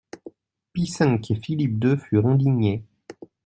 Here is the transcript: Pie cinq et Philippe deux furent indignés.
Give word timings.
Pie 0.73 0.87
cinq 0.87 1.29
et 1.29 1.35
Philippe 1.35 1.77
deux 1.77 1.95
furent 1.95 2.25
indignés. 2.25 2.83